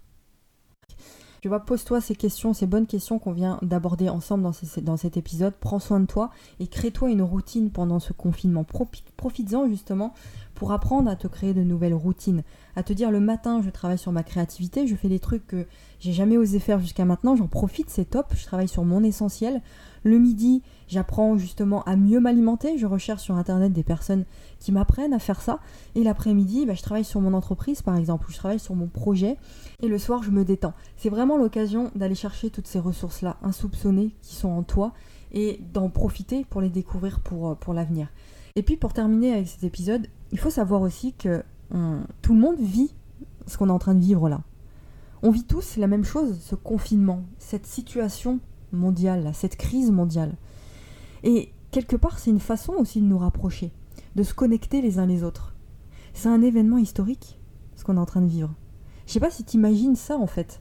Tu 1.44 1.48
vois, 1.48 1.60
pose-toi 1.60 2.00
ces 2.00 2.14
questions, 2.14 2.54
ces 2.54 2.64
bonnes 2.64 2.86
questions 2.86 3.18
qu'on 3.18 3.32
vient 3.32 3.58
d'aborder 3.60 4.08
ensemble 4.08 4.50
dans, 4.80 4.96
cet 4.96 5.18
épisode. 5.18 5.52
Prends 5.60 5.78
soin 5.78 6.00
de 6.00 6.06
toi 6.06 6.30
et 6.58 6.66
crée-toi 6.66 7.10
une 7.10 7.20
routine 7.20 7.70
pendant 7.70 8.00
ce 8.00 8.14
confinement. 8.14 8.64
Profites-en 9.18 9.68
justement 9.68 10.14
pour 10.54 10.72
apprendre 10.72 11.10
à 11.10 11.16
te 11.16 11.26
créer 11.26 11.52
de 11.52 11.62
nouvelles 11.62 11.92
routines. 11.92 12.44
À 12.76 12.82
te 12.82 12.94
dire 12.94 13.10
le 13.10 13.20
matin, 13.20 13.60
je 13.62 13.68
travaille 13.68 13.98
sur 13.98 14.10
ma 14.10 14.22
créativité, 14.22 14.86
je 14.86 14.96
fais 14.96 15.10
des 15.10 15.18
trucs 15.18 15.46
que 15.46 15.66
j'ai 16.00 16.14
jamais 16.14 16.38
osé 16.38 16.60
faire 16.60 16.80
jusqu'à 16.80 17.04
maintenant, 17.04 17.36
j'en 17.36 17.46
profite, 17.46 17.90
c'est 17.90 18.06
top, 18.06 18.32
je 18.34 18.46
travaille 18.46 18.68
sur 18.68 18.84
mon 18.84 19.04
essentiel. 19.04 19.60
Le 20.04 20.18
midi, 20.18 20.62
j'apprends 20.86 21.38
justement 21.38 21.82
à 21.84 21.96
mieux 21.96 22.20
m'alimenter, 22.20 22.76
je 22.76 22.86
recherche 22.86 23.22
sur 23.22 23.36
internet 23.36 23.72
des 23.72 23.82
personnes 23.82 24.26
qui 24.60 24.70
m'apprennent 24.70 25.14
à 25.14 25.18
faire 25.18 25.40
ça. 25.40 25.60
Et 25.94 26.04
l'après-midi, 26.04 26.66
bah, 26.66 26.74
je 26.74 26.82
travaille 26.82 27.04
sur 27.04 27.22
mon 27.22 27.32
entreprise 27.32 27.80
par 27.80 27.96
exemple, 27.96 28.28
ou 28.28 28.32
je 28.32 28.36
travaille 28.36 28.60
sur 28.60 28.74
mon 28.74 28.86
projet. 28.86 29.38
Et 29.82 29.88
le 29.88 29.98
soir, 29.98 30.22
je 30.22 30.30
me 30.30 30.44
détends. 30.44 30.74
C'est 30.98 31.08
vraiment 31.08 31.38
l'occasion 31.38 31.90
d'aller 31.94 32.14
chercher 32.14 32.50
toutes 32.50 32.66
ces 32.66 32.78
ressources-là 32.78 33.38
insoupçonnées 33.42 34.14
qui 34.20 34.34
sont 34.34 34.50
en 34.50 34.62
toi 34.62 34.92
et 35.32 35.60
d'en 35.72 35.88
profiter 35.88 36.44
pour 36.48 36.60
les 36.60 36.70
découvrir 36.70 37.20
pour, 37.20 37.48
euh, 37.48 37.54
pour 37.54 37.72
l'avenir. 37.72 38.08
Et 38.56 38.62
puis 38.62 38.76
pour 38.76 38.92
terminer 38.92 39.32
avec 39.32 39.48
cet 39.48 39.64
épisode, 39.64 40.06
il 40.32 40.38
faut 40.38 40.50
savoir 40.50 40.82
aussi 40.82 41.14
que 41.14 41.42
tout 42.22 42.34
le 42.34 42.40
monde 42.40 42.60
vit 42.60 42.94
ce 43.46 43.58
qu'on 43.58 43.68
est 43.68 43.72
en 43.72 43.78
train 43.78 43.94
de 43.94 44.00
vivre 44.00 44.28
là. 44.28 44.42
On 45.22 45.30
vit 45.30 45.44
tous 45.44 45.76
la 45.76 45.86
même 45.86 46.04
chose, 46.04 46.38
ce 46.40 46.54
confinement, 46.54 47.22
cette 47.38 47.66
situation 47.66 48.38
mondiale, 48.74 49.30
cette 49.34 49.56
crise 49.56 49.90
mondiale. 49.90 50.34
Et 51.22 51.50
quelque 51.70 51.96
part, 51.96 52.18
c'est 52.18 52.30
une 52.30 52.40
façon 52.40 52.74
aussi 52.74 53.00
de 53.00 53.06
nous 53.06 53.18
rapprocher, 53.18 53.72
de 54.16 54.22
se 54.22 54.34
connecter 54.34 54.82
les 54.82 54.98
uns 54.98 55.06
les 55.06 55.22
autres. 55.22 55.54
C'est 56.12 56.28
un 56.28 56.42
événement 56.42 56.78
historique, 56.78 57.38
ce 57.76 57.84
qu'on 57.84 57.96
est 57.96 58.00
en 58.00 58.06
train 58.06 58.22
de 58.22 58.28
vivre. 58.28 58.54
Je 59.06 59.12
sais 59.12 59.20
pas 59.20 59.30
si 59.30 59.44
tu 59.44 59.56
imagines 59.56 59.96
ça 59.96 60.16
en 60.16 60.26
fait, 60.26 60.60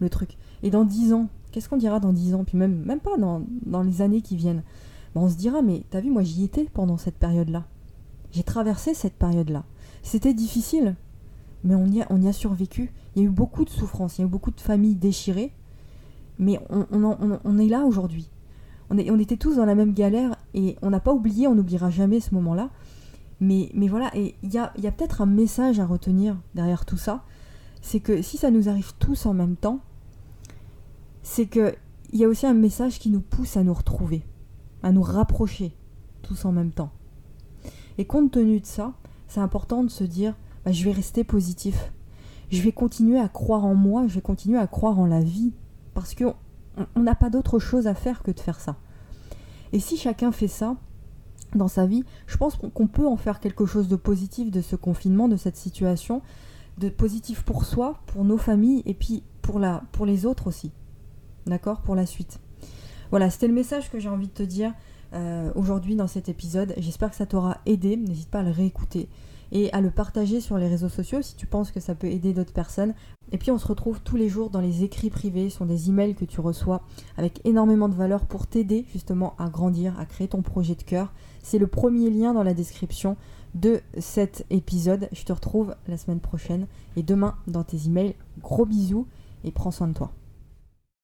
le 0.00 0.08
truc. 0.08 0.36
Et 0.62 0.70
dans 0.70 0.84
dix 0.84 1.12
ans, 1.12 1.28
qu'est-ce 1.50 1.68
qu'on 1.68 1.76
dira 1.76 2.00
dans 2.00 2.12
dix 2.12 2.34
ans? 2.34 2.44
Puis 2.44 2.56
même, 2.56 2.84
même 2.84 3.00
pas 3.00 3.16
dans, 3.16 3.42
dans 3.66 3.82
les 3.82 4.02
années 4.02 4.22
qui 4.22 4.36
viennent. 4.36 4.62
Ben, 5.14 5.22
on 5.22 5.28
se 5.28 5.36
dira, 5.36 5.62
mais 5.62 5.84
t'as 5.90 6.00
vu, 6.00 6.10
moi 6.10 6.22
j'y 6.22 6.44
étais 6.44 6.64
pendant 6.64 6.96
cette 6.96 7.16
période-là. 7.16 7.64
J'ai 8.30 8.42
traversé 8.42 8.94
cette 8.94 9.14
période-là. 9.14 9.64
C'était 10.02 10.34
difficile, 10.34 10.96
mais 11.64 11.74
on 11.74 11.86
y, 11.86 12.02
a, 12.02 12.06
on 12.10 12.20
y 12.20 12.28
a 12.28 12.32
survécu. 12.32 12.92
Il 13.14 13.22
y 13.22 13.24
a 13.24 13.28
eu 13.28 13.32
beaucoup 13.32 13.64
de 13.64 13.70
souffrances, 13.70 14.18
il 14.18 14.22
y 14.22 14.24
a 14.24 14.26
eu 14.26 14.30
beaucoup 14.30 14.50
de 14.50 14.60
familles 14.60 14.96
déchirées, 14.96 15.52
mais 16.38 16.60
on, 16.70 17.58
est 17.58 17.68
là 17.68 17.84
aujourd'hui. 17.84 18.30
On, 18.90 19.18
était 19.18 19.36
tous 19.36 19.56
dans 19.56 19.64
la 19.64 19.74
même 19.74 19.92
galère 19.92 20.36
et 20.54 20.76
on 20.82 20.90
n'a 20.90 21.00
pas 21.00 21.12
oublié, 21.12 21.46
on 21.46 21.54
n'oubliera 21.54 21.90
jamais 21.90 22.20
ce 22.20 22.34
moment-là. 22.34 22.70
Mais, 23.40 23.70
voilà, 23.88 24.10
et 24.16 24.34
il 24.42 24.52
y 24.52 24.58
a, 24.58 24.72
peut-être 24.92 25.20
un 25.20 25.26
message 25.26 25.80
à 25.80 25.86
retenir 25.86 26.36
derrière 26.54 26.84
tout 26.84 26.96
ça. 26.96 27.24
C'est 27.82 28.00
que 28.00 28.22
si 28.22 28.36
ça 28.36 28.50
nous 28.50 28.68
arrive 28.68 28.94
tous 28.98 29.26
en 29.26 29.34
même 29.34 29.56
temps, 29.56 29.80
c'est 31.22 31.46
qu'il 31.46 31.74
y 32.12 32.24
a 32.24 32.28
aussi 32.28 32.46
un 32.46 32.54
message 32.54 32.98
qui 32.98 33.10
nous 33.10 33.20
pousse 33.20 33.56
à 33.56 33.62
nous 33.62 33.74
retrouver, 33.74 34.22
à 34.82 34.92
nous 34.92 35.02
rapprocher 35.02 35.74
tous 36.22 36.44
en 36.44 36.52
même 36.52 36.72
temps. 36.72 36.90
Et 37.98 38.04
compte 38.04 38.30
tenu 38.30 38.60
de 38.60 38.66
ça, 38.66 38.94
c'est 39.26 39.40
important 39.40 39.84
de 39.84 39.90
se 39.90 40.04
dire, 40.04 40.34
bah, 40.64 40.72
je 40.72 40.84
vais 40.84 40.92
rester 40.92 41.24
positif. 41.24 41.92
Je 42.50 42.62
vais 42.62 42.72
continuer 42.72 43.18
à 43.18 43.28
croire 43.28 43.64
en 43.64 43.74
moi, 43.74 44.06
je 44.06 44.14
vais 44.14 44.20
continuer 44.20 44.58
à 44.58 44.66
croire 44.66 44.98
en 44.98 45.06
la 45.06 45.20
vie, 45.20 45.52
parce 45.98 46.14
qu'on 46.14 47.02
n'a 47.02 47.16
pas 47.16 47.28
d'autre 47.28 47.58
chose 47.58 47.88
à 47.88 47.94
faire 47.94 48.22
que 48.22 48.30
de 48.30 48.38
faire 48.38 48.60
ça. 48.60 48.76
Et 49.72 49.80
si 49.80 49.96
chacun 49.96 50.30
fait 50.30 50.46
ça 50.46 50.76
dans 51.56 51.66
sa 51.66 51.86
vie, 51.86 52.04
je 52.28 52.36
pense 52.36 52.54
qu'on 52.54 52.86
peut 52.86 53.06
en 53.08 53.16
faire 53.16 53.40
quelque 53.40 53.66
chose 53.66 53.88
de 53.88 53.96
positif 53.96 54.52
de 54.52 54.60
ce 54.60 54.76
confinement, 54.76 55.26
de 55.26 55.36
cette 55.36 55.56
situation, 55.56 56.22
de 56.78 56.88
positif 56.88 57.42
pour 57.42 57.64
soi, 57.64 57.98
pour 58.06 58.24
nos 58.24 58.38
familles 58.38 58.84
et 58.86 58.94
puis 58.94 59.24
pour, 59.42 59.58
la, 59.58 59.82
pour 59.90 60.06
les 60.06 60.24
autres 60.24 60.46
aussi. 60.46 60.70
D'accord? 61.46 61.80
Pour 61.80 61.96
la 61.96 62.06
suite. 62.06 62.38
Voilà, 63.10 63.28
c'était 63.28 63.48
le 63.48 63.54
message 63.54 63.90
que 63.90 63.98
j'ai 63.98 64.08
envie 64.08 64.28
de 64.28 64.32
te 64.32 64.44
dire 64.44 64.72
euh, 65.14 65.50
aujourd'hui 65.56 65.96
dans 65.96 66.06
cet 66.06 66.28
épisode. 66.28 66.74
J'espère 66.76 67.10
que 67.10 67.16
ça 67.16 67.26
t'aura 67.26 67.58
aidé. 67.66 67.96
N'hésite 67.96 68.30
pas 68.30 68.40
à 68.40 68.44
le 68.44 68.52
réécouter 68.52 69.08
et 69.52 69.72
à 69.72 69.80
le 69.80 69.90
partager 69.90 70.40
sur 70.40 70.58
les 70.58 70.68
réseaux 70.68 70.88
sociaux 70.88 71.22
si 71.22 71.36
tu 71.36 71.46
penses 71.46 71.70
que 71.70 71.80
ça 71.80 71.94
peut 71.94 72.08
aider 72.08 72.32
d'autres 72.32 72.52
personnes. 72.52 72.94
Et 73.32 73.38
puis 73.38 73.50
on 73.50 73.58
se 73.58 73.66
retrouve 73.66 74.00
tous 74.00 74.16
les 74.16 74.28
jours 74.28 74.50
dans 74.50 74.60
les 74.60 74.84
écrits 74.84 75.10
privés, 75.10 75.50
ce 75.50 75.58
sont 75.58 75.66
des 75.66 75.88
emails 75.88 76.14
que 76.14 76.24
tu 76.24 76.40
reçois 76.40 76.82
avec 77.16 77.40
énormément 77.44 77.88
de 77.88 77.94
valeur 77.94 78.26
pour 78.26 78.46
t'aider 78.46 78.86
justement 78.92 79.34
à 79.38 79.48
grandir, 79.48 79.98
à 79.98 80.06
créer 80.06 80.28
ton 80.28 80.42
projet 80.42 80.74
de 80.74 80.82
cœur. 80.82 81.12
C'est 81.42 81.58
le 81.58 81.66
premier 81.66 82.10
lien 82.10 82.32
dans 82.32 82.42
la 82.42 82.54
description 82.54 83.16
de 83.54 83.80
cet 83.98 84.46
épisode. 84.50 85.08
Je 85.12 85.24
te 85.24 85.32
retrouve 85.32 85.74
la 85.86 85.96
semaine 85.96 86.20
prochaine 86.20 86.66
et 86.96 87.02
demain 87.02 87.36
dans 87.46 87.64
tes 87.64 87.86
emails. 87.86 88.14
Gros 88.40 88.66
bisous 88.66 89.06
et 89.44 89.50
prends 89.50 89.70
soin 89.70 89.88
de 89.88 89.94
toi. 89.94 90.12